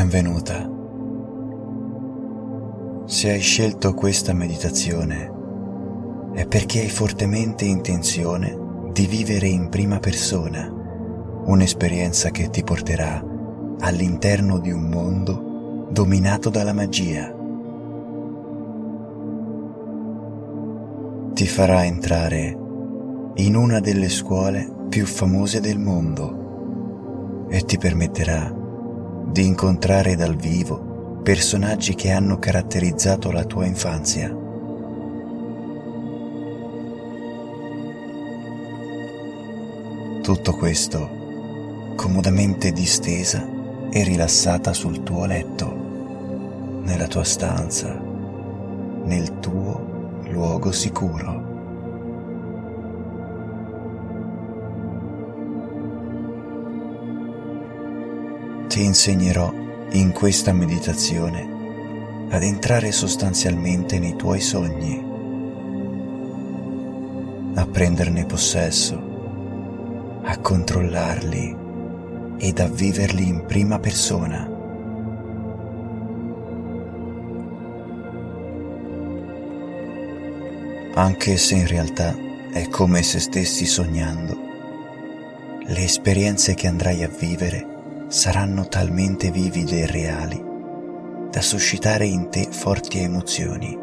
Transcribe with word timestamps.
Benvenuta. 0.00 0.66
Se 3.04 3.30
hai 3.30 3.40
scelto 3.40 3.92
questa 3.92 4.32
meditazione 4.32 5.30
è 6.32 6.46
perché 6.46 6.80
hai 6.80 6.88
fortemente 6.88 7.66
intenzione 7.66 8.56
di 8.94 9.04
vivere 9.04 9.46
in 9.48 9.68
prima 9.68 9.98
persona 9.98 10.72
un'esperienza 11.44 12.30
che 12.30 12.48
ti 12.48 12.64
porterà 12.64 13.22
all'interno 13.80 14.58
di 14.58 14.72
un 14.72 14.88
mondo 14.88 15.88
dominato 15.90 16.48
dalla 16.48 16.72
magia. 16.72 17.30
Ti 21.34 21.46
farà 21.46 21.84
entrare 21.84 22.58
in 23.34 23.54
una 23.54 23.80
delle 23.80 24.08
scuole 24.08 24.66
più 24.88 25.04
famose 25.04 25.60
del 25.60 25.78
mondo 25.78 27.44
e 27.50 27.60
ti 27.66 27.76
permetterà 27.76 28.59
di 29.30 29.46
incontrare 29.46 30.16
dal 30.16 30.34
vivo 30.34 31.20
personaggi 31.22 31.94
che 31.94 32.10
hanno 32.10 32.38
caratterizzato 32.38 33.30
la 33.30 33.44
tua 33.44 33.64
infanzia. 33.64 34.28
Tutto 40.20 40.52
questo 40.54 41.94
comodamente 41.94 42.72
distesa 42.72 43.46
e 43.90 44.02
rilassata 44.02 44.72
sul 44.72 45.02
tuo 45.02 45.26
letto, 45.26 46.80
nella 46.82 47.06
tua 47.06 47.24
stanza, 47.24 48.00
nel 49.04 49.38
tuo 49.38 50.20
luogo 50.28 50.72
sicuro. 50.72 51.49
Ti 58.70 58.84
insegnerò 58.84 59.52
in 59.90 60.12
questa 60.12 60.52
meditazione 60.52 62.28
ad 62.28 62.44
entrare 62.44 62.92
sostanzialmente 62.92 63.98
nei 63.98 64.14
tuoi 64.14 64.40
sogni, 64.40 65.04
a 67.54 67.66
prenderne 67.66 68.26
possesso, 68.26 70.20
a 70.22 70.38
controllarli 70.38 71.56
ed 72.38 72.60
a 72.60 72.68
viverli 72.68 73.26
in 73.26 73.44
prima 73.44 73.80
persona. 73.80 74.48
Anche 80.94 81.36
se 81.38 81.54
in 81.56 81.66
realtà 81.66 82.16
è 82.52 82.68
come 82.68 83.02
se 83.02 83.18
stessi 83.18 83.66
sognando, 83.66 84.38
le 85.66 85.82
esperienze 85.82 86.54
che 86.54 86.68
andrai 86.68 87.02
a 87.02 87.08
vivere 87.08 87.69
saranno 88.10 88.66
talmente 88.66 89.30
vivide 89.30 89.82
e 89.82 89.86
reali 89.86 90.44
da 91.30 91.40
suscitare 91.40 92.06
in 92.06 92.28
te 92.28 92.48
forti 92.50 92.98
emozioni, 92.98 93.78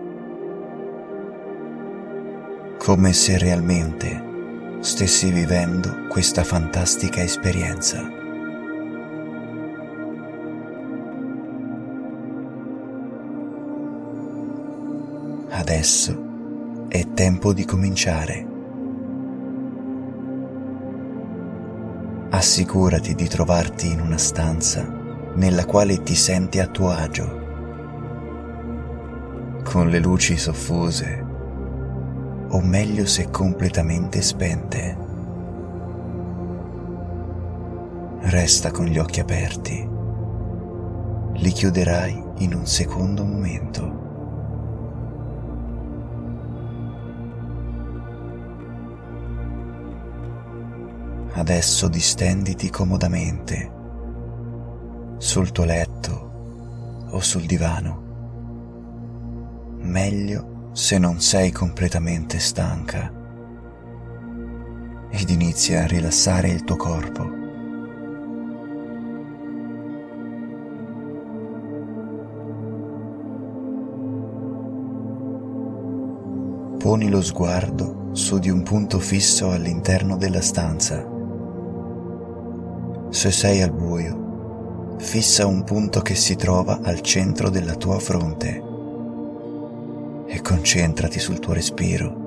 come 2.77 3.13
se 3.13 3.37
realmente 3.37 4.79
stessi 4.81 5.31
vivendo 5.31 6.07
questa 6.09 6.43
fantastica 6.43 7.23
esperienza. 7.23 8.05
Adesso 15.51 16.85
è 16.89 17.13
tempo 17.13 17.53
di 17.53 17.63
cominciare. 17.63 18.56
Assicurati 22.29 23.15
di 23.15 23.27
trovarti 23.27 23.89
in 23.89 24.01
una 24.01 24.17
stanza 24.17 24.85
nella 25.35 25.65
quale 25.65 26.03
ti 26.03 26.13
senti 26.13 26.59
a 26.59 26.67
tuo 26.67 26.89
agio, 26.89 27.45
con 29.63 29.87
le 29.89 29.99
luci 29.99 30.37
soffuse 30.37 31.25
o 32.49 32.61
meglio 32.61 33.05
se 33.05 33.29
completamente 33.29 34.21
spente. 34.21 35.05
Resta 38.19 38.71
con 38.71 38.85
gli 38.87 38.97
occhi 38.97 39.21
aperti, 39.21 39.89
li 41.33 41.51
chiuderai 41.51 42.23
in 42.39 42.53
un 42.53 42.65
secondo 42.65 43.23
momento. 43.23 44.06
Adesso 51.37 51.87
distenditi 51.87 52.71
comodamente 52.71 53.71
sul 55.17 55.51
tuo 55.51 55.65
letto 55.65 57.05
o 57.11 57.19
sul 57.19 57.45
divano. 57.45 58.05
Meglio 59.81 60.71
se 60.71 60.97
non 60.97 61.21
sei 61.21 61.51
completamente 61.51 62.39
stanca 62.39 63.13
ed 65.11 65.29
inizia 65.29 65.83
a 65.83 65.85
rilassare 65.85 66.49
il 66.49 66.63
tuo 66.63 66.75
corpo. 66.75 67.29
Poni 76.79 77.09
lo 77.09 77.21
sguardo 77.21 78.09
su 78.13 78.39
di 78.39 78.49
un 78.49 78.63
punto 78.63 78.97
fisso 78.97 79.51
all'interno 79.51 80.17
della 80.17 80.41
stanza 80.41 81.13
se 83.09 83.31
sei 83.31 83.61
al 83.61 83.71
buio, 83.71 84.95
fissa 84.97 85.45
un 85.45 85.63
punto 85.63 86.01
che 86.01 86.15
si 86.15 86.35
trova 86.35 86.79
al 86.81 87.01
centro 87.01 87.49
della 87.49 87.75
tua 87.75 87.99
fronte 87.99 88.63
e 90.27 90.41
concentrati 90.41 91.19
sul 91.19 91.39
tuo 91.39 91.53
respiro. 91.53 92.25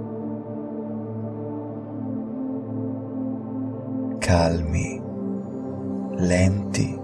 Calmi, 4.18 5.02
lenti 6.16 6.98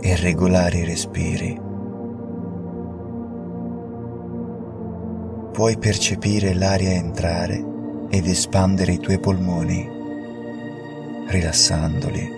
e 0.00 0.16
regolari 0.16 0.84
respiri. 0.84 1.60
Puoi 5.52 5.76
percepire 5.78 6.54
l'aria 6.54 6.90
entrare 6.90 7.64
ed 8.10 8.26
espandere 8.26 8.92
i 8.92 8.98
tuoi 8.98 9.18
polmoni, 9.18 9.88
rilassandoli 11.26 12.37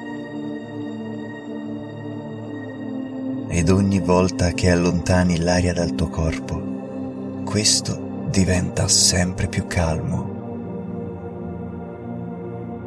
ed 3.53 3.69
ogni 3.69 3.99
volta 3.99 4.53
che 4.53 4.71
allontani 4.71 5.41
l'aria 5.41 5.72
dal 5.72 5.94
tuo 5.94 6.09
corpo, 6.09 7.43
questo 7.44 8.28
diventa 8.31 8.87
sempre 8.87 9.49
più 9.49 9.66
calmo 9.66 10.38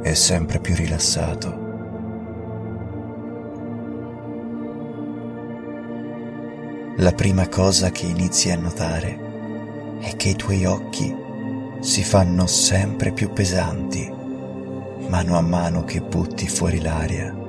e 0.01 0.15
sempre 0.15 0.59
più 0.59 0.73
rilassato. 0.73 1.61
La 6.95 7.11
prima 7.11 7.49
cosa 7.49 7.91
che 7.91 8.05
inizi 8.05 8.49
a 8.49 8.55
notare 8.55 9.19
è 9.99 10.15
che 10.15 10.29
i 10.29 10.35
tuoi 10.35 10.63
occhi 10.65 11.13
si 11.81 12.03
fanno 12.03 12.47
sempre 12.47 13.11
più 13.11 13.33
pesanti 13.33 14.21
mano 15.13 15.37
a 15.37 15.41
mano 15.41 15.83
che 15.83 16.01
butti 16.01 16.47
fuori 16.47 16.81
l'aria. 16.81 17.42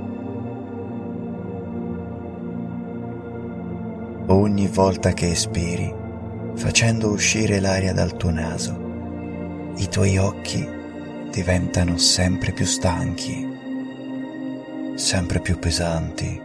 Ogni 4.35 4.67
volta 4.67 5.13
che 5.13 5.31
espiri, 5.31 5.93
facendo 6.55 7.11
uscire 7.11 7.61
l'aria 7.61 7.93
dal 7.93 8.17
tuo 8.17 8.31
naso, 8.31 9.73
i 9.77 9.89
tuoi 9.89 10.19
occhi 10.19 10.69
diventano 11.31 11.97
sempre 11.99 12.53
più 12.53 12.65
stanchi, 12.65 13.49
sempre 14.95 15.41
più 15.41 15.59
pesanti, 15.59 16.41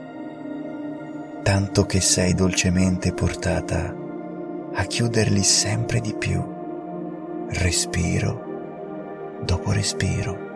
tanto 1.44 1.86
che 1.86 2.01
sei 2.01 2.33
dolcemente 2.33 3.13
portata 3.13 3.95
a 4.74 4.83
chiuderli 4.83 5.44
sempre 5.44 6.00
di 6.00 6.13
più, 6.13 6.44
respiro 7.50 9.39
dopo 9.44 9.71
respiro. 9.71 10.48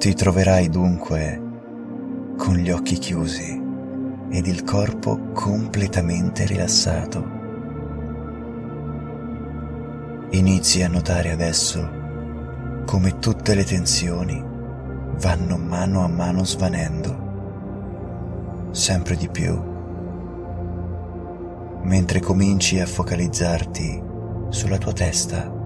Ti 0.00 0.14
troverai 0.14 0.70
dunque 0.70 1.42
con 2.38 2.54
gli 2.54 2.70
occhi 2.70 2.96
chiusi 2.96 3.62
ed 4.30 4.46
il 4.46 4.64
corpo 4.64 5.32
completamente 5.34 6.46
rilassato. 6.46 7.22
Inizi 10.30 10.80
a 10.80 10.88
notare 10.88 11.32
adesso 11.32 11.86
come 12.86 13.18
tutte 13.18 13.54
le 13.54 13.62
tensioni 13.62 14.42
vanno 15.20 15.58
mano 15.58 16.02
a 16.02 16.08
mano 16.08 16.46
svanendo, 16.46 18.68
sempre 18.70 19.16
di 19.16 19.28
più, 19.28 19.54
mentre 21.82 22.20
cominci 22.20 22.80
a 22.80 22.86
focalizzarti 22.86 24.02
sulla 24.48 24.78
tua 24.78 24.94
testa. 24.94 25.59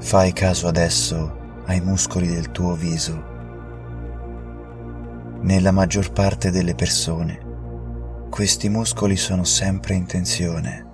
Fai 0.00 0.32
caso 0.32 0.66
adesso 0.66 1.62
ai 1.66 1.80
muscoli 1.82 2.26
del 2.26 2.50
tuo 2.50 2.74
viso. 2.74 3.22
Nella 5.42 5.70
maggior 5.72 6.10
parte 6.10 6.50
delle 6.50 6.74
persone 6.74 7.48
questi 8.30 8.70
muscoli 8.70 9.16
sono 9.16 9.44
sempre 9.44 9.94
in 9.94 10.06
tensione. 10.06 10.86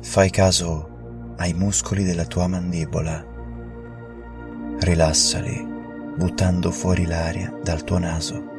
Fai 0.00 0.30
caso 0.30 1.34
ai 1.36 1.54
muscoli 1.54 2.02
della 2.02 2.24
tua 2.24 2.48
mandibola. 2.48 3.24
Rilassali 4.80 5.74
buttando 6.16 6.70
fuori 6.72 7.06
l'aria 7.06 7.56
dal 7.62 7.84
tuo 7.84 7.98
naso. 7.98 8.54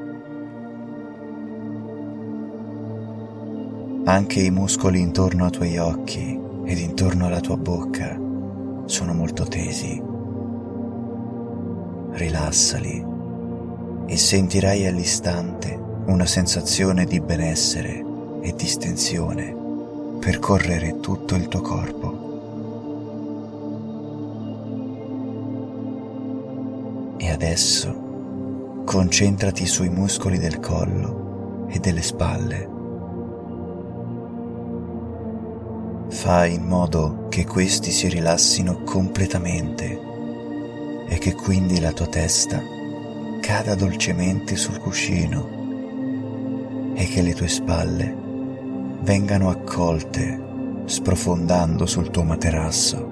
Anche 4.05 4.39
i 4.39 4.51
muscoli 4.51 5.01
intorno 5.01 5.45
ai 5.45 5.51
tuoi 5.51 5.77
occhi 5.79 6.45
ed 6.67 6.79
intorno 6.79 7.27
alla 7.27 7.39
tua 7.39 7.55
bocca 7.55 8.19
sono 8.85 9.13
molto 9.13 9.45
tesi. 9.45 10.03
Rilassali 12.11 13.05
e 14.05 14.17
sentirai 14.17 14.85
all'istante 14.85 15.79
una 16.07 16.25
sensazione 16.25 17.05
di 17.05 17.21
benessere 17.21 18.03
e 18.41 18.53
distensione 18.53 19.55
percorrere 20.19 20.99
tutto 20.99 21.35
il 21.35 21.47
tuo 21.47 21.61
corpo. 21.61 22.25
E 27.17 27.31
adesso 27.31 28.83
concentrati 28.83 29.65
sui 29.65 29.89
muscoli 29.89 30.37
del 30.37 30.59
collo 30.59 31.67
e 31.69 31.79
delle 31.79 32.01
spalle. 32.01 32.76
Fai 36.27 36.55
in 36.55 36.65
modo 36.65 37.27
che 37.29 37.45
questi 37.45 37.89
si 37.89 38.09
rilassino 38.09 38.83
completamente 38.83 39.97
e 41.07 41.17
che 41.19 41.33
quindi 41.33 41.79
la 41.79 41.93
tua 41.93 42.07
testa 42.07 42.61
cada 43.39 43.75
dolcemente 43.75 44.57
sul 44.57 44.77
cuscino 44.77 46.91
e 46.95 47.05
che 47.05 47.21
le 47.21 47.33
tue 47.33 47.47
spalle 47.47 48.13
vengano 49.03 49.49
accolte 49.49 50.83
sprofondando 50.83 51.85
sul 51.85 52.09
tuo 52.09 52.23
materasso. 52.23 53.09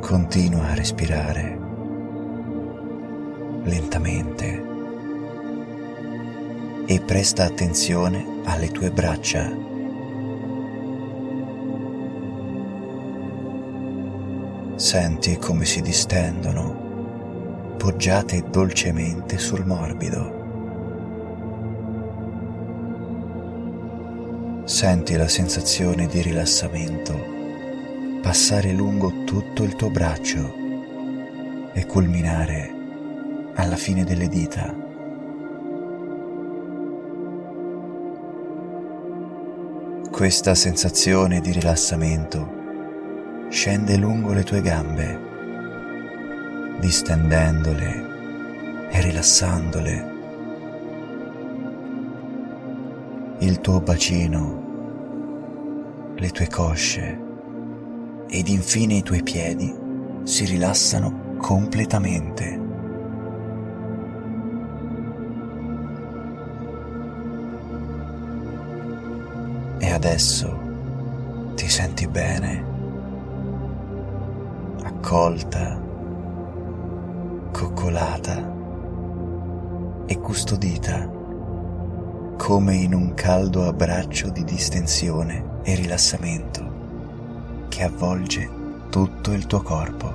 Continua 0.00 0.66
a 0.66 0.74
respirare 0.74 1.58
lentamente 3.62 4.77
e 6.90 7.00
presta 7.02 7.44
attenzione 7.44 8.40
alle 8.44 8.70
tue 8.70 8.90
braccia. 8.90 9.54
Senti 14.76 15.36
come 15.36 15.66
si 15.66 15.82
distendono, 15.82 17.74
poggiate 17.76 18.42
dolcemente 18.48 19.36
sul 19.36 19.66
morbido. 19.66 20.36
Senti 24.64 25.14
la 25.16 25.28
sensazione 25.28 26.06
di 26.06 26.22
rilassamento 26.22 27.36
passare 28.22 28.72
lungo 28.72 29.24
tutto 29.24 29.62
il 29.62 29.76
tuo 29.76 29.90
braccio 29.90 30.54
e 31.74 31.84
culminare 31.84 32.72
alla 33.56 33.76
fine 33.76 34.04
delle 34.04 34.28
dita. 34.28 34.87
Questa 40.18 40.56
sensazione 40.56 41.40
di 41.40 41.52
rilassamento 41.52 43.46
scende 43.50 43.96
lungo 43.96 44.32
le 44.32 44.42
tue 44.42 44.60
gambe, 44.60 45.16
distendendole 46.80 48.88
e 48.90 49.00
rilassandole. 49.00 50.16
Il 53.38 53.60
tuo 53.60 53.80
bacino, 53.80 54.62
le 56.16 56.30
tue 56.30 56.48
cosce, 56.48 57.20
ed 58.26 58.48
infine 58.48 58.94
i 58.94 59.04
tuoi 59.04 59.22
piedi 59.22 59.72
si 60.24 60.44
rilassano 60.46 61.36
completamente. 61.38 62.67
Adesso 69.98 71.52
ti 71.56 71.68
senti 71.68 72.06
bene, 72.06 72.64
accolta, 74.84 75.76
coccolata 77.50 78.54
e 80.06 80.18
custodita 80.20 81.10
come 82.36 82.76
in 82.76 82.94
un 82.94 83.12
caldo 83.14 83.66
abbraccio 83.66 84.30
di 84.30 84.44
distensione 84.44 85.62
e 85.64 85.74
rilassamento 85.74 87.66
che 87.66 87.82
avvolge 87.82 88.48
tutto 88.90 89.32
il 89.32 89.46
tuo 89.46 89.62
corpo. 89.62 90.12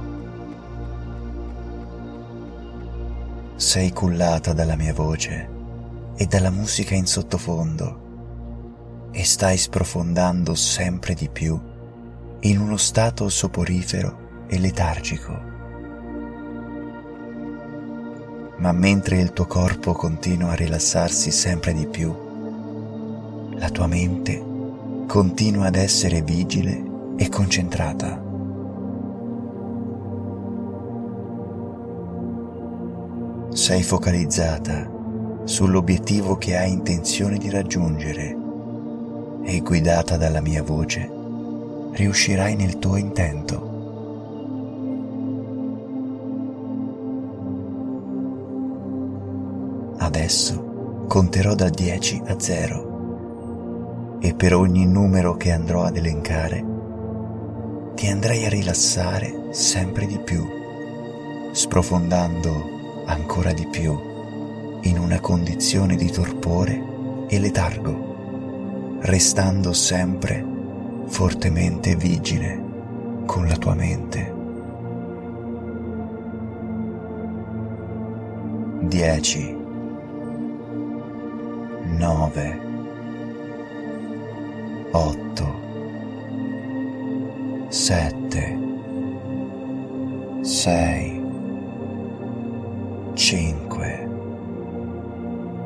Sei 3.57 3.91
cullata 3.91 4.53
dalla 4.53 4.77
mia 4.77 4.93
voce 4.93 5.49
e 6.15 6.25
dalla 6.25 6.51
musica 6.51 6.95
in 6.95 7.05
sottofondo 7.05 8.02
e 9.15 9.23
stai 9.23 9.57
sprofondando 9.57 10.55
sempre 10.55 11.13
di 11.13 11.29
più 11.29 11.57
in 12.41 12.59
uno 12.59 12.77
stato 12.77 13.29
soporifero 13.29 14.45
e 14.47 14.57
letargico. 14.57 15.51
Ma 18.57 18.71
mentre 18.71 19.19
il 19.19 19.31
tuo 19.31 19.45
corpo 19.45 19.93
continua 19.93 20.51
a 20.51 20.55
rilassarsi 20.55 21.31
sempre 21.31 21.73
di 21.73 21.85
più, 21.85 22.11
la 23.51 23.69
tua 23.69 23.87
mente 23.87 24.51
continua 25.07 25.67
ad 25.67 25.75
essere 25.75 26.21
vigile 26.21 26.83
e 27.15 27.29
concentrata. 27.29 28.21
Sei 33.51 33.83
focalizzata 33.83 34.89
sull'obiettivo 35.43 36.37
che 36.37 36.57
hai 36.57 36.71
intenzione 36.71 37.37
di 37.37 37.49
raggiungere 37.51 38.42
e 39.43 39.59
guidata 39.61 40.17
dalla 40.17 40.41
mia 40.41 40.63
voce 40.63 41.09
riuscirai 41.93 42.55
nel 42.55 42.79
tuo 42.79 42.95
intento. 42.95 43.71
Adesso 49.97 51.05
conterò 51.07 51.53
da 51.53 51.69
10 51.69 52.21
a 52.25 52.39
0 52.39 54.17
e 54.19 54.33
per 54.33 54.55
ogni 54.55 54.85
numero 54.85 55.35
che 55.35 55.51
andrò 55.51 55.83
ad 55.83 55.97
elencare 55.97 56.71
ti 57.95 58.07
andrai 58.07 58.45
a 58.45 58.49
rilassare 58.49 59.49
sempre 59.51 60.05
di 60.05 60.17
più, 60.17 60.45
sprofondando 61.51 63.03
ancora 63.05 63.53
di 63.53 63.67
più 63.67 63.97
in 64.81 64.97
una 64.97 65.19
condizione 65.19 65.95
di 65.95 66.09
torpore 66.09 67.25
e 67.27 67.39
letargo, 67.39 68.12
restando 69.03 69.73
sempre 69.73 70.45
fortemente 71.07 71.95
vigile 71.97 72.61
con 73.25 73.47
la 73.47 73.57
tua 73.57 73.75
mente. 73.75 74.33
10 78.83 79.57
9 81.97 82.61
8 84.91 85.55
7 87.69 88.57
6 90.41 91.21
5 93.15 94.09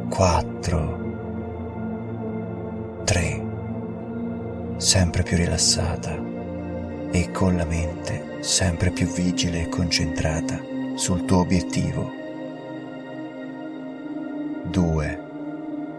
4 0.10 0.97
sempre 4.78 5.24
più 5.24 5.38
rilassata 5.38 6.16
e 7.12 7.32
con 7.32 7.58
la 7.58 7.66
mente 7.66 8.38
sempre 8.42 8.92
più 8.92 9.08
vigile 9.08 9.64
e 9.64 9.70
concentrata 9.70 10.62
sul 10.96 11.26
tuo 11.26 11.40
obiettivo. 11.40 12.12
Due, 14.64 15.20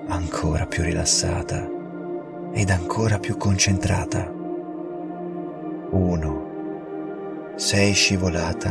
ancora 0.07 0.67
più 0.67 0.85
rilassata 0.85 1.69
ed 2.53 2.71
ancora 2.71 3.19
più 3.19 3.37
concentrata 3.37 4.33
1. 5.91 6.47
Sei 7.57 7.93
scivolata 7.93 8.71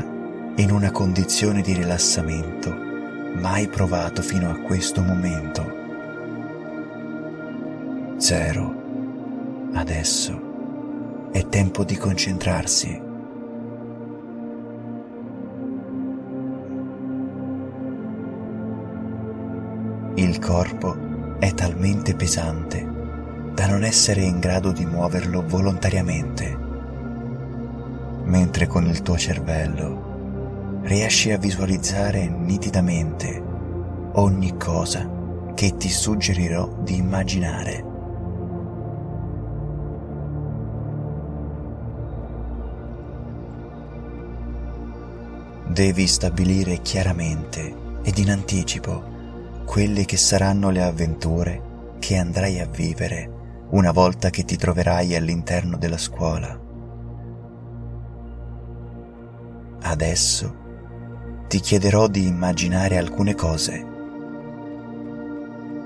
in 0.55 0.71
una 0.71 0.91
condizione 0.91 1.61
di 1.61 1.73
rilassamento 1.73 2.73
mai 3.35 3.67
provato 3.67 4.21
fino 4.21 4.49
a 4.49 4.57
questo 4.61 5.01
momento. 5.01 5.75
Zero. 8.17 8.86
Adesso 9.77 11.29
è 11.31 11.45
tempo 11.49 11.83
di 11.83 11.95
concentrarsi. 11.95 12.99
Il 20.15 20.39
corpo 20.39 21.37
è 21.37 21.53
talmente 21.53 22.15
pesante 22.15 23.51
da 23.53 23.67
non 23.67 23.83
essere 23.83 24.21
in 24.23 24.39
grado 24.39 24.71
di 24.71 24.83
muoverlo 24.83 25.43
volontariamente, 25.45 26.57
mentre 28.23 28.65
con 28.65 28.87
il 28.87 29.03
tuo 29.03 29.15
cervello 29.15 30.81
riesci 30.85 31.31
a 31.31 31.37
visualizzare 31.37 32.27
nitidamente 32.27 33.43
ogni 34.13 34.57
cosa 34.57 35.07
che 35.53 35.77
ti 35.77 35.89
suggerirò 35.89 36.79
di 36.81 36.95
immaginare. 36.95 37.86
Devi 45.77 46.07
stabilire 46.07 46.81
chiaramente 46.81 47.99
ed 48.01 48.17
in 48.17 48.31
anticipo 48.31 49.61
quelle 49.63 50.05
che 50.05 50.17
saranno 50.17 50.71
le 50.71 50.81
avventure 50.81 51.61
che 51.99 52.17
andrai 52.17 52.59
a 52.59 52.65
vivere 52.65 53.67
una 53.69 53.91
volta 53.91 54.31
che 54.31 54.43
ti 54.43 54.57
troverai 54.57 55.15
all'interno 55.15 55.77
della 55.77 55.99
scuola. 55.99 56.59
Adesso 59.81 60.55
ti 61.47 61.59
chiederò 61.59 62.07
di 62.07 62.25
immaginare 62.25 62.97
alcune 62.97 63.35
cose. 63.35 63.85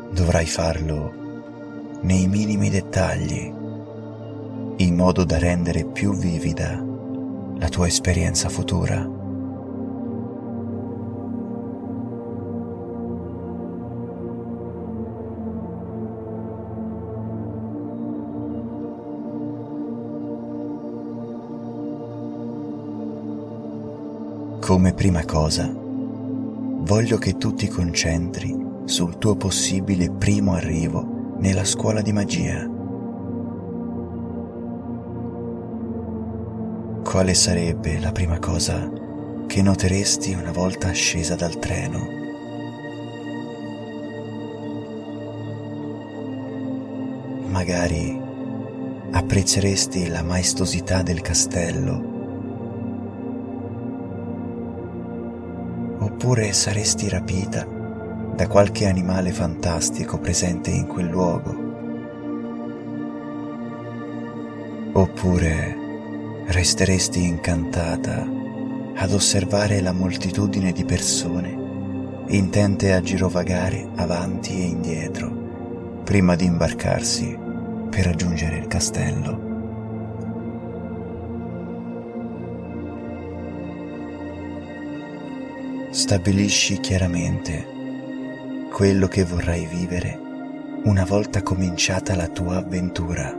Dovrai 0.10 0.45
farlo 0.45 2.00
nei 2.03 2.27
minimi 2.27 2.69
dettagli, 2.69 3.53
in 4.77 4.95
modo 4.95 5.25
da 5.25 5.38
rendere 5.38 5.83
più 5.83 6.15
vivida 6.15 6.81
la 7.57 7.67
tua 7.67 7.88
esperienza 7.88 8.48
futura. 8.48 9.19
Come 24.71 24.93
prima 24.93 25.25
cosa, 25.25 25.69
voglio 25.69 27.17
che 27.17 27.35
tu 27.35 27.53
ti 27.53 27.67
concentri 27.67 28.57
sul 28.85 29.17
tuo 29.17 29.35
possibile 29.35 30.09
primo 30.09 30.53
arrivo 30.53 31.35
nella 31.39 31.65
scuola 31.65 32.01
di 32.01 32.13
magia. 32.13 32.65
Quale 37.03 37.33
sarebbe 37.33 37.99
la 37.99 38.13
prima 38.13 38.39
cosa 38.39 38.89
che 39.45 39.61
noteresti 39.61 40.31
una 40.35 40.53
volta 40.53 40.89
scesa 40.93 41.35
dal 41.35 41.59
treno? 41.59 42.07
Magari 47.47 48.17
apprezzeresti 49.11 50.07
la 50.07 50.23
maestosità 50.23 51.01
del 51.01 51.19
castello 51.19 52.11
oppure 56.21 56.53
saresti 56.53 57.09
rapita 57.09 57.65
da 57.65 58.45
qualche 58.45 58.85
animale 58.85 59.31
fantastico 59.31 60.19
presente 60.19 60.69
in 60.69 60.85
quel 60.85 61.07
luogo. 61.07 61.55
Oppure 64.93 65.75
resteresti 66.45 67.23
incantata 67.23 68.23
ad 68.93 69.11
osservare 69.11 69.81
la 69.81 69.93
moltitudine 69.93 70.71
di 70.71 70.85
persone 70.85 71.57
intente 72.27 72.93
a 72.93 73.01
girovagare 73.01 73.89
avanti 73.95 74.59
e 74.59 74.65
indietro 74.65 76.03
prima 76.03 76.35
di 76.35 76.45
imbarcarsi 76.45 77.35
per 77.89 78.05
raggiungere 78.05 78.57
il 78.57 78.67
castello. 78.67 79.50
Stabilisci 86.12 86.82
chiaramente 86.82 87.65
quello 88.70 89.08
che 89.08 89.24
vorrai 89.24 89.65
vivere 89.65 90.20
una 90.84 91.06
volta 91.06 91.41
cominciata 91.41 92.15
la 92.15 92.27
tua 92.27 92.58
avventura. 92.58 93.34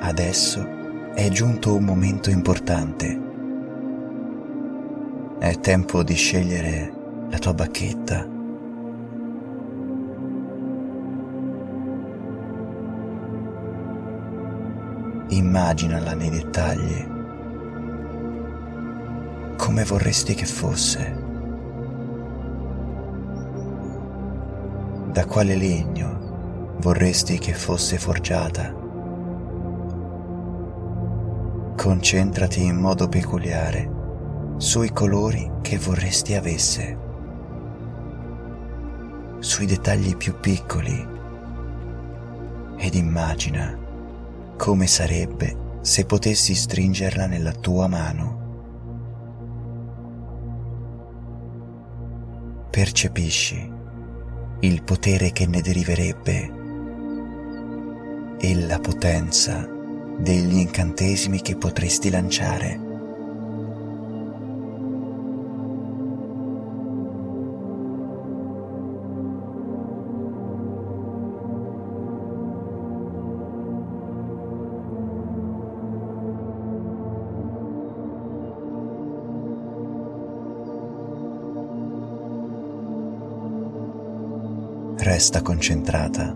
Adesso 0.00 1.14
è 1.14 1.28
giunto 1.28 1.76
un 1.76 1.84
momento 1.84 2.30
importante. 2.30 3.20
È 5.38 5.60
tempo 5.60 6.02
di 6.02 6.14
scegliere 6.14 6.92
la 7.30 7.38
tua 7.38 7.54
bacchetta 7.54 8.34
immaginala 15.28 16.14
nei 16.14 16.30
dettagli. 16.30 17.14
Come 19.56 19.84
vorresti 19.84 20.34
che 20.34 20.44
fosse? 20.44 21.24
Da 25.10 25.24
quale 25.26 25.56
legno 25.56 26.76
vorresti 26.80 27.38
che 27.38 27.54
fosse 27.54 27.98
forgiata? 27.98 28.74
Concentrati 31.74 32.62
in 32.62 32.76
modo 32.76 33.08
peculiare 33.08 33.94
sui 34.58 34.92
colori 34.92 35.50
che 35.60 35.78
vorresti 35.78 36.34
avesse, 36.34 36.98
sui 39.40 39.66
dettagli 39.66 40.16
più 40.16 40.38
piccoli 40.38 41.14
ed 42.76 42.94
immagina 42.94 43.84
come 44.56 44.86
sarebbe 44.86 45.78
se 45.82 46.04
potessi 46.04 46.54
stringerla 46.54 47.26
nella 47.26 47.52
tua 47.52 47.86
mano. 47.86 48.44
Percepisci 52.70 53.72
il 54.60 54.82
potere 54.82 55.32
che 55.32 55.46
ne 55.46 55.60
deriverebbe 55.60 56.50
e 58.38 58.66
la 58.66 58.78
potenza 58.80 59.68
degli 60.18 60.56
incantesimi 60.58 61.40
che 61.40 61.56
potresti 61.56 62.10
lanciare. 62.10 62.85
Resta 85.06 85.40
concentrata, 85.40 86.34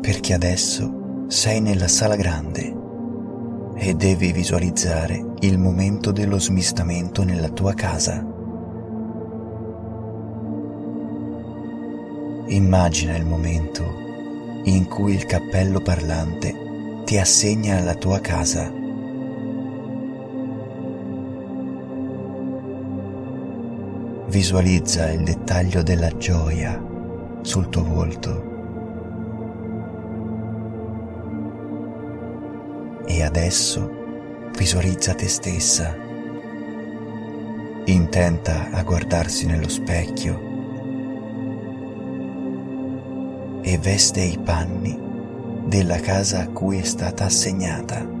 perché 0.00 0.32
adesso 0.32 1.26
sei 1.26 1.60
nella 1.60 1.86
sala 1.86 2.16
grande 2.16 2.74
e 3.74 3.92
devi 3.92 4.32
visualizzare 4.32 5.22
il 5.40 5.58
momento 5.58 6.10
dello 6.10 6.38
smistamento 6.38 7.22
nella 7.22 7.50
tua 7.50 7.74
casa. 7.74 8.26
Immagina 12.46 13.14
il 13.14 13.26
momento 13.26 13.84
in 14.64 14.88
cui 14.88 15.12
il 15.12 15.26
cappello 15.26 15.80
parlante 15.80 17.02
ti 17.04 17.18
assegna 17.18 17.76
alla 17.76 17.94
tua 17.94 18.20
casa. 18.20 18.72
Visualizza 24.28 25.10
il 25.10 25.24
dettaglio 25.24 25.82
della 25.82 26.08
gioia 26.16 26.88
sul 27.42 27.68
tuo 27.68 27.84
volto. 27.84 28.50
E 33.06 33.22
adesso 33.22 33.90
visualizza 34.56 35.14
te 35.14 35.28
stessa 35.28 36.10
intenta 37.84 38.70
a 38.70 38.82
guardarsi 38.84 39.46
nello 39.46 39.68
specchio 39.68 40.50
e 43.62 43.78
veste 43.78 44.20
i 44.20 44.38
panni 44.38 44.98
della 45.66 45.98
casa 45.98 46.40
a 46.40 46.48
cui 46.48 46.78
è 46.78 46.84
stata 46.84 47.24
assegnata. 47.24 48.20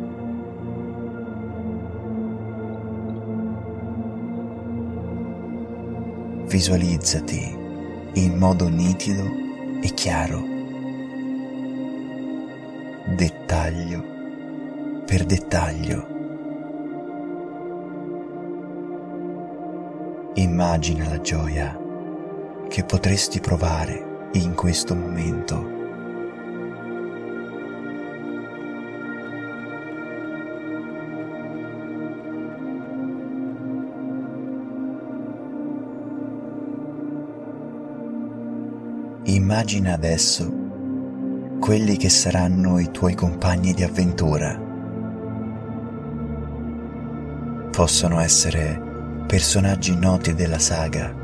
Visualizzati 6.46 7.61
in 8.14 8.36
modo 8.36 8.68
nitido 8.68 9.24
e 9.80 9.88
chiaro, 9.94 10.44
dettaglio 13.06 14.04
per 15.06 15.24
dettaglio. 15.24 16.06
Immagina 20.34 21.08
la 21.08 21.20
gioia 21.20 21.78
che 22.68 22.84
potresti 22.84 23.40
provare 23.40 24.28
in 24.32 24.54
questo 24.54 24.94
momento. 24.94 25.71
Immagina 39.52 39.92
adesso 39.92 40.50
quelli 41.60 41.98
che 41.98 42.08
saranno 42.08 42.78
i 42.78 42.90
tuoi 42.90 43.14
compagni 43.14 43.74
di 43.74 43.82
avventura. 43.82 44.58
Possono 47.70 48.18
essere 48.20 48.80
personaggi 49.26 49.94
noti 49.94 50.32
della 50.32 50.58
saga, 50.58 51.14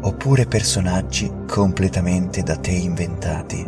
oppure 0.00 0.46
personaggi 0.46 1.32
completamente 1.46 2.42
da 2.42 2.56
te 2.56 2.72
inventati, 2.72 3.64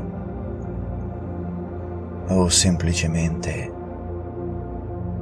o 2.30 2.49
semplicemente 2.49 3.72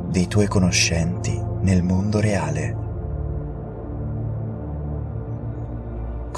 dei 0.09 0.27
tuoi 0.29 0.47
conoscenti 0.47 1.39
nel 1.61 1.83
mondo 1.83 2.21
reale. 2.21 2.88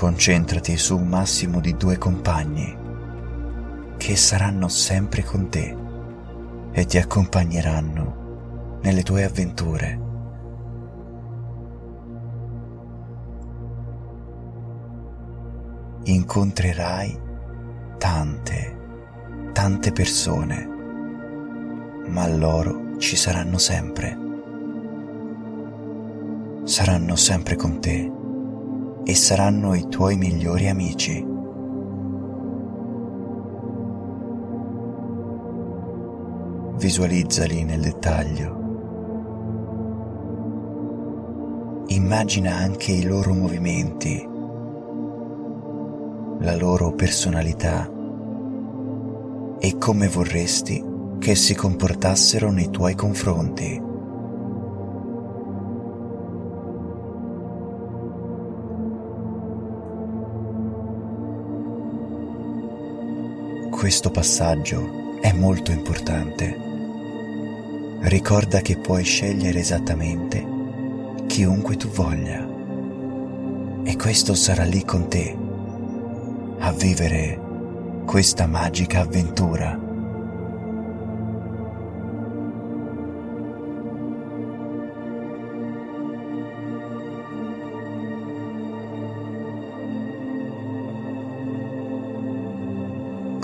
Concentrati 0.01 0.79
su 0.79 0.97
un 0.97 1.09
massimo 1.09 1.61
di 1.61 1.77
due 1.77 1.99
compagni 1.99 2.75
che 3.99 4.17
saranno 4.17 4.67
sempre 4.69 5.23
con 5.23 5.51
te 5.51 5.77
e 6.73 6.87
ti 6.87 6.97
accompagneranno 6.97 8.79
nelle 8.81 9.03
tue 9.03 9.25
avventure. 9.25 10.01
incontrerai 16.05 17.21
tante, 17.99 18.77
tante 19.53 19.93
persone, 19.93 20.67
ma 22.07 22.27
loro 22.27 22.97
ci 22.97 23.17
saranno 23.17 23.59
sempre. 23.59 24.17
Saranno 26.65 27.17
sempre 27.17 27.57
con 27.57 27.81
te 27.81 28.20
e 29.05 29.15
saranno 29.15 29.75
i 29.75 29.89
tuoi 29.89 30.17
migliori 30.17 30.69
amici. 30.69 31.27
Visualizzali 36.77 37.65
nel 37.65 37.81
dettaglio. 37.81 38.59
Immagina 41.89 42.57
anche 42.57 42.93
i 42.93 43.05
loro 43.05 43.35
movimenti 43.35 44.29
la 46.43 46.57
loro 46.57 46.93
personalità 46.93 47.91
e 49.59 49.77
come 49.77 50.09
vorresti 50.09 50.83
che 51.19 51.35
si 51.35 51.55
comportassero 51.55 52.51
nei 52.51 52.71
tuoi 52.71 52.95
confronti. 52.95 53.90
Questo 63.81 64.11
passaggio 64.11 65.19
è 65.23 65.33
molto 65.33 65.71
importante. 65.71 66.55
Ricorda 68.01 68.61
che 68.61 68.77
puoi 68.77 69.03
scegliere 69.05 69.59
esattamente 69.59 70.47
chiunque 71.27 71.77
tu 71.77 71.89
voglia 71.89 72.47
e 73.83 73.97
questo 73.97 74.35
sarà 74.35 74.65
lì 74.65 74.85
con 74.85 75.09
te 75.09 75.35
a 76.59 76.73
vivere 76.73 77.41
questa 78.05 78.47
magica 78.47 79.01
avventura. 79.01 79.90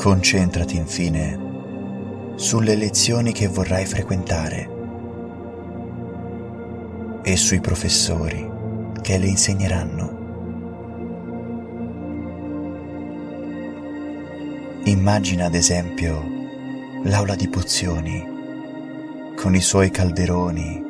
Concentrati 0.07 0.77
infine 0.77 2.35
sulle 2.37 2.77
lezioni 2.77 3.33
che 3.33 3.49
vorrai 3.49 3.85
frequentare 3.87 4.71
e 7.25 7.37
sui 7.37 7.59
professori 7.59 8.49
che 9.03 9.19
le 9.19 9.27
insegneranno. 9.27 10.11
Immagina 14.85 15.47
ad 15.47 15.57
esempio 15.57 16.23
l'aula 17.03 17.35
di 17.35 17.49
pozioni 17.49 18.25
con 19.35 19.57
i 19.57 19.61
suoi 19.61 19.91
calderoni 19.91 20.85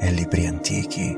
e 0.00 0.10
libri 0.10 0.46
antichi. 0.46 1.14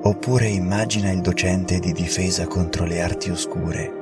Oppure 0.00 0.48
immagina 0.48 1.10
il 1.10 1.20
docente 1.20 1.78
di 1.78 1.92
difesa 1.92 2.46
contro 2.46 2.86
le 2.86 3.02
arti 3.02 3.28
oscure 3.28 3.93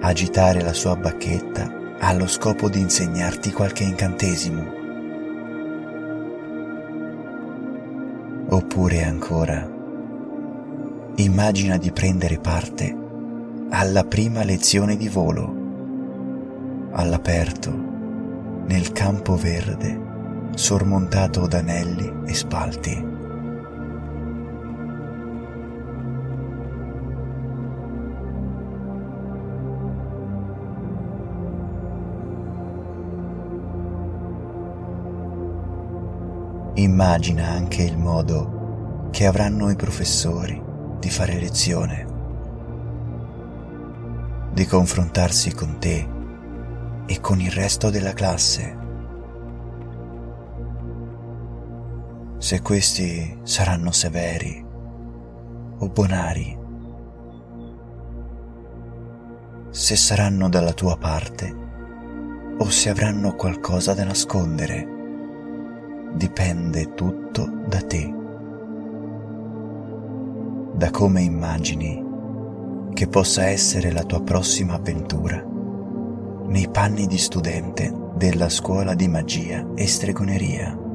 agitare 0.00 0.60
la 0.62 0.72
sua 0.72 0.96
bacchetta 0.96 1.72
allo 1.98 2.26
scopo 2.26 2.68
di 2.68 2.80
insegnarti 2.80 3.52
qualche 3.52 3.84
incantesimo. 3.84 4.74
Oppure 8.48 9.02
ancora, 9.02 9.68
immagina 11.16 11.76
di 11.78 11.90
prendere 11.90 12.38
parte 12.38 12.96
alla 13.70 14.04
prima 14.04 14.44
lezione 14.44 14.96
di 14.96 15.08
volo, 15.08 15.54
all'aperto, 16.92 17.72
nel 18.66 18.92
campo 18.92 19.36
verde, 19.36 20.00
sormontato 20.54 21.46
da 21.46 21.58
anelli 21.58 22.12
e 22.26 22.34
spalti. 22.34 23.15
Immagina 36.78 37.48
anche 37.48 37.82
il 37.82 37.96
modo 37.96 39.08
che 39.10 39.24
avranno 39.24 39.70
i 39.70 39.76
professori 39.76 40.62
di 40.98 41.08
fare 41.08 41.40
lezione. 41.40 42.06
Di 44.52 44.66
confrontarsi 44.66 45.54
con 45.54 45.78
te 45.78 46.06
e 47.06 47.20
con 47.20 47.40
il 47.40 47.50
resto 47.50 47.88
della 47.88 48.12
classe. 48.12 48.76
Se 52.36 52.60
questi 52.60 53.38
saranno 53.42 53.90
severi 53.90 54.62
o 55.78 55.88
bonari, 55.88 56.58
se 59.70 59.96
saranno 59.96 60.50
dalla 60.50 60.74
tua 60.74 60.98
parte 60.98 61.56
o 62.58 62.68
se 62.68 62.90
avranno 62.90 63.34
qualcosa 63.34 63.94
da 63.94 64.04
nascondere, 64.04 64.95
dipende 66.16 66.94
tutto 66.94 67.46
da 67.66 67.80
te, 67.82 68.14
da 70.72 70.90
come 70.90 71.20
immagini 71.20 72.04
che 72.94 73.06
possa 73.06 73.44
essere 73.44 73.92
la 73.92 74.02
tua 74.02 74.22
prossima 74.22 74.74
avventura 74.74 75.44
nei 76.46 76.68
panni 76.68 77.06
di 77.06 77.18
studente 77.18 77.92
della 78.14 78.48
scuola 78.48 78.94
di 78.94 79.08
magia 79.08 79.66
e 79.74 79.86
stregoneria. 79.86 80.85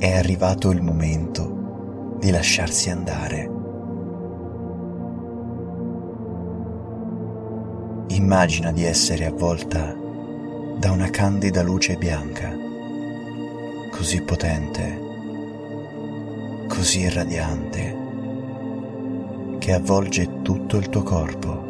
È 0.00 0.10
arrivato 0.16 0.70
il 0.70 0.80
momento 0.80 2.16
di 2.18 2.30
lasciarsi 2.30 2.88
andare. 2.88 3.50
Immagina 8.08 8.72
di 8.72 8.82
essere 8.84 9.26
avvolta 9.26 9.94
da 10.78 10.90
una 10.90 11.10
candida 11.10 11.62
luce 11.62 11.96
bianca, 11.96 12.50
così 13.90 14.22
potente, 14.22 15.00
così 16.66 17.06
radiante, 17.10 17.96
che 19.58 19.72
avvolge 19.74 20.40
tutto 20.40 20.78
il 20.78 20.88
tuo 20.88 21.02
corpo. 21.02 21.68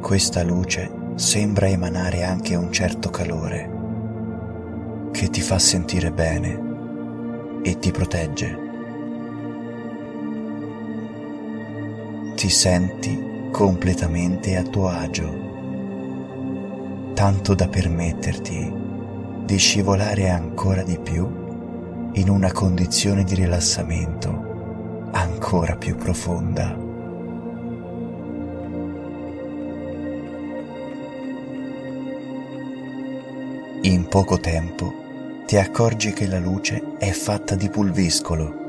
Questa 0.00 0.44
luce 0.44 0.88
sembra 1.16 1.66
emanare 1.66 2.22
anche 2.22 2.54
un 2.54 2.70
certo 2.70 3.10
calore 3.10 3.77
che 5.18 5.30
ti 5.30 5.40
fa 5.40 5.58
sentire 5.58 6.12
bene 6.12 7.60
e 7.64 7.76
ti 7.80 7.90
protegge. 7.90 8.58
Ti 12.36 12.48
senti 12.48 13.48
completamente 13.50 14.56
a 14.56 14.62
tuo 14.62 14.86
agio, 14.86 15.28
tanto 17.14 17.54
da 17.54 17.66
permetterti 17.66 18.72
di 19.44 19.56
scivolare 19.56 20.28
ancora 20.28 20.84
di 20.84 20.96
più 21.00 21.28
in 22.12 22.28
una 22.28 22.52
condizione 22.52 23.24
di 23.24 23.34
rilassamento 23.34 25.08
ancora 25.10 25.74
più 25.74 25.96
profonda. 25.96 26.76
In 33.80 34.06
poco 34.08 34.38
tempo 34.38 34.97
ti 35.48 35.56
accorgi 35.56 36.12
che 36.12 36.26
la 36.26 36.38
luce 36.38 36.92
è 36.98 37.10
fatta 37.10 37.54
di 37.54 37.70
pulviscolo 37.70 38.66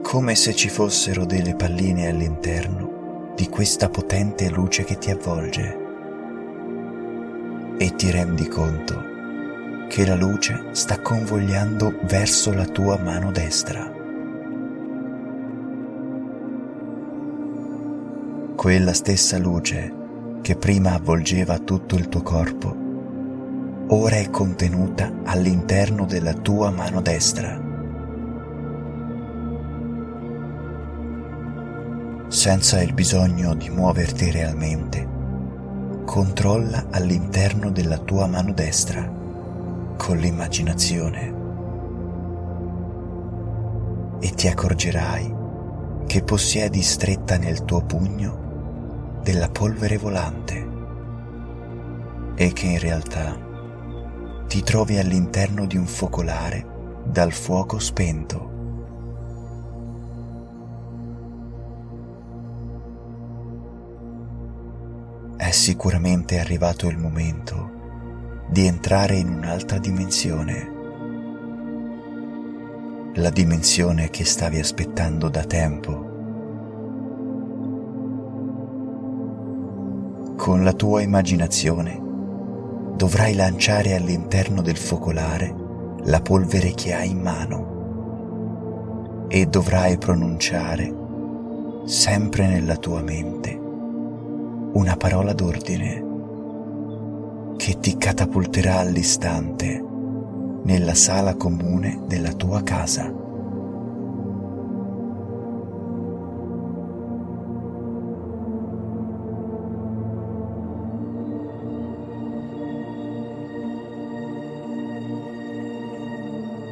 come 0.00 0.34
se 0.34 0.54
ci 0.54 0.70
fossero 0.70 1.26
delle 1.26 1.54
palline 1.54 2.08
all'interno 2.08 3.34
di 3.36 3.46
questa 3.50 3.90
potente 3.90 4.48
luce 4.48 4.84
che 4.84 4.96
ti 4.96 5.10
avvolge. 5.10 5.78
E 7.76 7.94
ti 7.94 8.10
rendi 8.10 8.48
conto 8.48 9.04
che 9.90 10.06
la 10.06 10.14
luce 10.14 10.68
sta 10.70 10.98
convogliando 11.02 11.98
verso 12.04 12.50
la 12.54 12.64
tua 12.64 12.96
mano 12.96 13.30
destra. 13.30 13.92
Quella 18.56 18.94
stessa 18.94 19.36
luce 19.36 19.92
che 20.40 20.56
prima 20.56 20.94
avvolgeva 20.94 21.58
tutto 21.58 21.96
il 21.96 22.08
tuo 22.08 22.22
corpo, 22.22 22.77
ora 23.88 24.16
è 24.16 24.28
contenuta 24.30 25.10
all'interno 25.24 26.04
della 26.04 26.34
tua 26.34 26.70
mano 26.70 27.00
destra. 27.00 27.66
senza 32.28 32.82
il 32.82 32.92
bisogno 32.92 33.54
di 33.54 33.70
muoverti 33.70 34.30
realmente. 34.30 35.08
Controlla 36.04 36.86
all'interno 36.90 37.70
della 37.70 37.98
tua 37.98 38.26
mano 38.26 38.52
destra, 38.52 39.10
con 39.96 40.16
l'immaginazione, 40.18 41.34
e 44.20 44.30
ti 44.30 44.46
accorgerai 44.46 45.34
che 46.06 46.22
possiedi 46.22 46.82
stretta 46.82 47.36
nel 47.38 47.64
tuo 47.64 47.82
pugno 47.82 49.20
della 49.22 49.48
polvere 49.48 49.96
volante 49.96 50.68
e 52.34 52.52
che 52.52 52.66
in 52.66 52.78
realtà 52.78 53.47
ti 54.48 54.62
trovi 54.62 54.98
all'interno 54.98 55.66
di 55.66 55.76
un 55.76 55.86
focolare 55.86 56.66
dal 57.04 57.32
fuoco 57.32 57.78
spento 57.78 58.56
è 65.48 65.52
sicuramente 65.52 66.40
arrivato 66.40 66.88
il 66.88 66.98
momento 66.98 68.46
di 68.50 68.66
entrare 68.66 69.16
in 69.16 69.28
un'altra 69.28 69.78
dimensione, 69.78 70.72
la 73.14 73.30
dimensione 73.30 74.10
che 74.10 74.24
stavi 74.24 74.58
aspettando 74.58 75.28
da 75.28 75.44
tempo. 75.44 76.06
Con 80.36 80.64
la 80.64 80.72
tua 80.72 81.00
immaginazione 81.02 82.07
dovrai 82.98 83.34
lanciare 83.36 83.94
all'interno 83.94 84.60
del 84.60 84.76
focolare 84.76 85.54
la 86.02 86.20
polvere 86.20 86.72
che 86.72 86.92
hai 86.92 87.10
in 87.10 87.20
mano 87.20 89.26
e 89.28 89.46
dovrai 89.46 89.96
pronunciare 89.98 90.92
sempre 91.84 92.48
nella 92.48 92.74
tua 92.74 93.00
mente 93.00 93.56
una 94.72 94.96
parola 94.96 95.32
d'ordine 95.32 96.06
che 97.56 97.78
ti 97.78 97.96
catapulterà 97.96 98.80
all'istante 98.80 99.80
nella 100.64 100.94
sala 100.94 101.36
comune 101.36 102.00
della 102.08 102.32
tua 102.32 102.64
casa. 102.64 103.17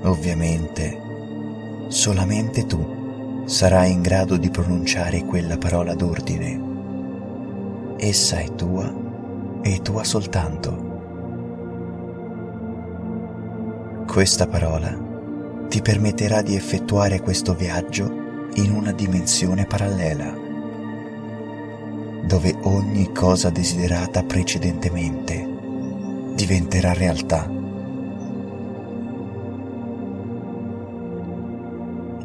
Ovviamente, 0.07 1.01
solamente 1.89 2.67
tu 2.67 3.45
sarai 3.45 3.93
in 3.93 4.03
grado 4.03 4.37
di 4.37 4.51
pronunciare 4.51 5.25
quella 5.25 5.57
parola 5.57 5.95
d'ordine 5.95 6.67
essa 7.99 8.37
è 8.37 8.55
tua 8.55 8.93
e 9.63 9.81
tua 9.81 10.05
soltanto. 10.05 10.85
Questa 14.07 14.47
parola 14.47 14.95
ti 15.69 15.81
permetterà 15.81 16.43
di 16.43 16.55
effettuare 16.55 17.21
questo 17.23 17.55
viaggio 17.55 18.49
in 18.57 18.71
una 18.71 18.93
dimensione 18.93 19.65
parallela, 19.65 20.31
dove 22.27 22.55
ogni 22.65 23.11
cosa 23.13 23.49
desiderata 23.49 24.23
precedentemente 24.23 25.49
diventerà 26.35 26.93
realtà. 26.93 27.51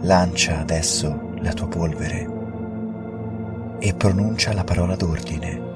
Lancia 0.04 0.58
adesso 0.60 1.30
la 1.42 1.54
tua 1.54 1.68
polvere 1.68 2.28
e 3.78 3.94
pronuncia 3.94 4.52
la 4.52 4.64
parola 4.64 4.96
d'ordine. 4.96 5.70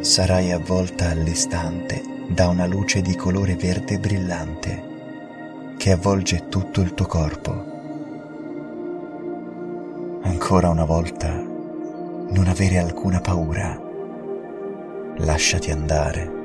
Sarai 0.00 0.50
avvolta 0.50 1.10
all'istante 1.10 2.02
da 2.26 2.48
una 2.48 2.64
luce 2.64 3.02
di 3.02 3.14
colore 3.14 3.54
verde 3.54 3.98
brillante 3.98 4.88
che 5.76 5.92
avvolge 5.92 6.48
tutto 6.48 6.80
il 6.80 6.94
tuo 6.94 7.04
corpo. 7.04 7.64
Ancora 10.22 10.70
una 10.70 10.86
volta, 10.86 11.28
non 11.34 12.46
avere 12.46 12.78
alcuna 12.78 13.20
paura. 13.20 13.78
Lasciati 15.16 15.70
andare. 15.70 16.39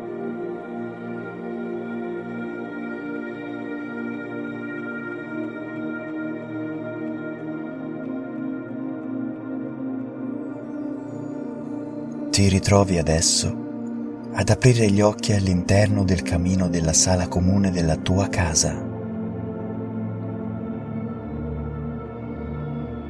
Ti 12.35 12.49
ritrovi 12.49 12.97
adesso 12.97 13.47
ad 14.33 14.49
aprire 14.49 14.91
gli 14.91 14.99
occhi 14.99 15.31
all'interno 15.31 16.03
del 16.03 16.21
camino 16.21 16.67
della 16.67 16.91
sala 16.91 17.29
comune 17.29 17.71
della 17.71 17.95
tua 17.95 18.27
casa. 18.27 18.73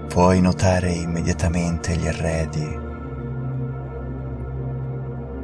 Puoi 0.07 0.41
notare 0.41 0.91
immediatamente 0.91 1.97
gli 1.97 2.05
arredi, 2.05 2.79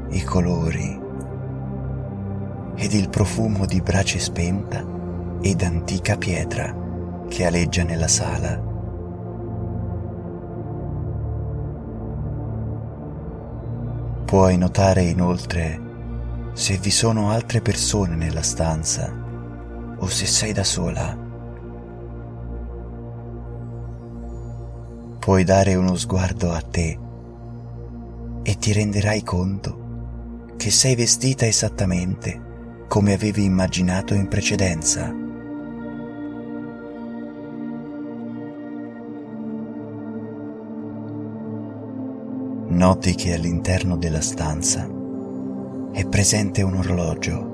i 0.10 0.24
colori 0.26 1.02
ed 2.76 2.94
il 2.94 3.10
profumo 3.10 3.66
di 3.66 3.82
brace 3.82 4.20
spenta 4.20 4.86
ed 5.42 5.64
antica 5.64 6.18
pietra 6.18 7.26
che 7.28 7.48
aleggia 7.48 7.82
nella 7.82 8.08
sala. 8.08 8.71
Puoi 14.32 14.56
notare 14.58 15.04
inoltre 15.04 15.78
se 16.54 16.78
vi 16.78 16.90
sono 16.90 17.32
altre 17.32 17.60
persone 17.60 18.16
nella 18.16 18.42
stanza 18.42 19.14
o 19.98 20.08
se 20.08 20.26
sei 20.26 20.54
da 20.54 20.64
sola. 20.64 21.18
Puoi 25.20 25.44
dare 25.44 25.76
uno 25.76 25.98
sguardo 25.98 26.50
a 26.54 26.62
te 26.62 26.98
e 28.42 28.58
ti 28.58 28.72
renderai 28.72 29.22
conto 29.22 30.54
che 30.56 30.72
sei 30.72 30.96
vestita 30.96 31.46
esattamente 31.46 32.86
come 32.88 33.12
avevi 33.12 33.44
immaginato 33.44 34.14
in 34.14 34.30
precedenza. 34.30 35.14
Noti 42.72 43.16
che 43.16 43.34
all'interno 43.34 43.98
della 43.98 44.22
stanza 44.22 44.88
è 45.92 46.06
presente 46.06 46.62
un 46.62 46.76
orologio, 46.76 47.50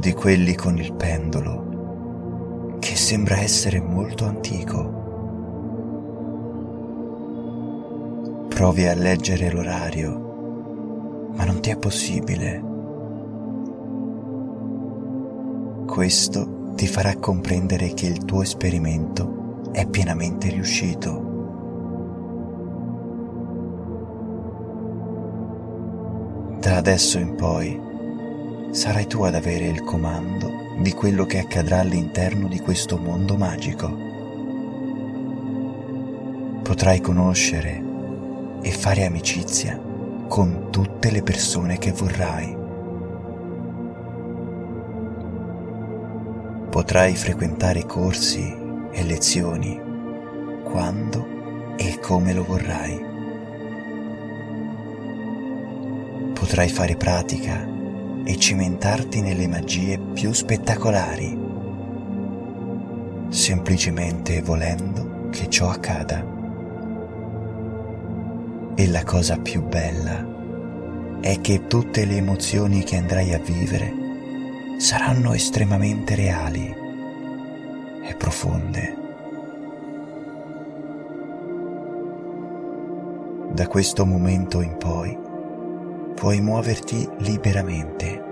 di 0.00 0.14
quelli 0.14 0.54
con 0.54 0.78
il 0.78 0.94
pendolo, 0.94 2.78
che 2.78 2.96
sembra 2.96 3.36
essere 3.38 3.78
molto 3.78 4.24
antico. 4.24 5.04
Provi 8.48 8.86
a 8.86 8.94
leggere 8.94 9.50
l'orario, 9.50 11.28
ma 11.36 11.44
non 11.44 11.60
ti 11.60 11.68
è 11.68 11.76
possibile. 11.76 12.64
Questo 15.84 16.72
ti 16.74 16.86
farà 16.86 17.14
comprendere 17.16 17.92
che 17.92 18.06
il 18.06 18.24
tuo 18.24 18.40
esperimento 18.40 19.60
è 19.72 19.86
pienamente 19.86 20.48
riuscito. 20.48 21.25
Da 26.66 26.78
adesso 26.78 27.18
in 27.18 27.36
poi 27.36 27.80
sarai 28.72 29.06
tu 29.06 29.22
ad 29.22 29.36
avere 29.36 29.66
il 29.66 29.84
comando 29.84 30.74
di 30.80 30.90
quello 30.90 31.24
che 31.24 31.38
accadrà 31.38 31.78
all'interno 31.78 32.48
di 32.48 32.58
questo 32.58 32.98
mondo 32.98 33.36
magico. 33.36 33.88
Potrai 36.64 37.00
conoscere 37.00 37.80
e 38.62 38.72
fare 38.72 39.04
amicizia 39.04 39.80
con 40.26 40.66
tutte 40.72 41.12
le 41.12 41.22
persone 41.22 41.78
che 41.78 41.92
vorrai. 41.92 42.56
Potrai 46.68 47.14
frequentare 47.14 47.86
corsi 47.86 48.42
e 48.90 49.04
lezioni 49.04 49.80
quando 50.64 51.76
e 51.76 52.00
come 52.00 52.34
lo 52.34 52.42
vorrai. 52.42 53.15
Potrai 56.38 56.68
fare 56.68 56.96
pratica 56.96 57.66
e 58.22 58.36
cimentarti 58.36 59.22
nelle 59.22 59.48
magie 59.48 59.98
più 59.98 60.34
spettacolari, 60.34 61.36
semplicemente 63.30 64.42
volendo 64.42 65.28
che 65.30 65.48
ciò 65.48 65.70
accada. 65.70 66.24
E 68.74 68.88
la 68.88 69.02
cosa 69.02 69.38
più 69.38 69.62
bella 69.62 71.18
è 71.20 71.40
che 71.40 71.66
tutte 71.66 72.04
le 72.04 72.16
emozioni 72.16 72.84
che 72.84 72.96
andrai 72.96 73.32
a 73.32 73.38
vivere 73.38 73.94
saranno 74.76 75.32
estremamente 75.32 76.14
reali 76.14 76.76
e 78.02 78.14
profonde. 78.14 78.96
Da 83.52 83.66
questo 83.68 84.04
momento 84.04 84.60
in 84.60 84.76
poi 84.76 85.24
puoi 86.16 86.40
muoverti 86.40 87.06
liberamente 87.18 88.24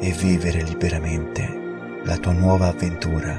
e 0.00 0.10
vivere 0.12 0.62
liberamente 0.62 2.00
la 2.04 2.16
tua 2.16 2.32
nuova 2.32 2.68
avventura. 2.68 3.38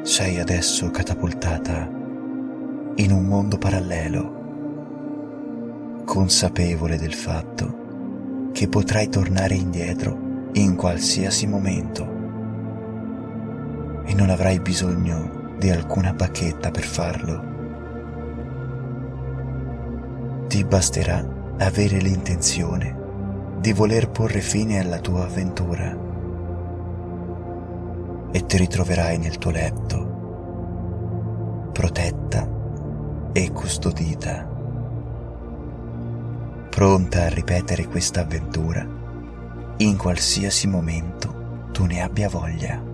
Sei 0.00 0.40
adesso 0.40 0.90
catapultata 0.90 1.86
in 2.94 3.12
un 3.12 3.26
mondo 3.26 3.58
parallelo, 3.58 4.40
consapevole 6.06 6.96
del 6.96 7.12
fatto 7.12 8.50
che 8.52 8.68
potrai 8.68 9.10
tornare 9.10 9.54
indietro 9.54 10.48
in 10.52 10.76
qualsiasi 10.76 11.46
momento 11.46 12.04
e 14.06 14.14
non 14.14 14.30
avrai 14.30 14.60
bisogno 14.60 15.56
di 15.58 15.68
alcuna 15.68 16.14
bacchetta 16.14 16.70
per 16.70 16.84
farlo. 16.84 17.51
Ti 20.52 20.64
basterà 20.64 21.24
avere 21.60 21.96
l'intenzione 21.96 23.56
di 23.58 23.72
voler 23.72 24.10
porre 24.10 24.40
fine 24.40 24.80
alla 24.80 24.98
tua 24.98 25.22
avventura 25.22 25.96
e 28.30 28.44
ti 28.44 28.58
ritroverai 28.58 29.16
nel 29.16 29.38
tuo 29.38 29.50
letto, 29.50 31.70
protetta 31.72 32.46
e 33.32 33.50
custodita, 33.50 34.46
pronta 36.68 37.22
a 37.22 37.28
ripetere 37.30 37.86
questa 37.86 38.20
avventura 38.20 38.86
in 39.78 39.96
qualsiasi 39.96 40.66
momento 40.66 41.70
tu 41.72 41.86
ne 41.86 42.02
abbia 42.02 42.28
voglia. 42.28 42.91